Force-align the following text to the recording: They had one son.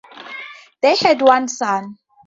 They 0.81 0.95
had 0.95 1.21
one 1.21 1.47
son. 1.47 1.99